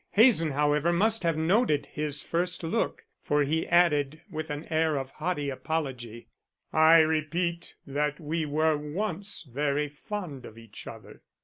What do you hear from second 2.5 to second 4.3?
look, for he added